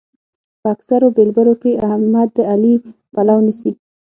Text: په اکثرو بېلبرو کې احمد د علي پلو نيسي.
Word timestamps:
په 0.61 0.67
اکثرو 0.75 1.07
بېلبرو 1.15 1.55
کې 1.61 1.81
احمد 1.89 2.29
د 2.35 2.37
علي 2.51 2.73
پلو 3.13 3.37
نيسي. 3.45 3.71